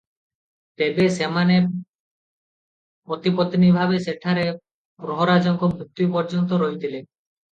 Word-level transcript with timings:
ତେବେ 0.81 1.03
ସେମାନେ 1.17 1.57
ପତି-ପତ୍ନୀ 3.11 3.69
ଭାବେ 3.77 3.99
ସେଠାରେ 4.05 4.45
ପ୍ରହରାଜଙ୍କ 5.05 5.69
ମୃତ୍ୟୁ 5.75 6.09
ପର୍ଯ୍ୟନ୍ତ 6.17 6.59
ରହିଥିଲେ। 6.65 7.03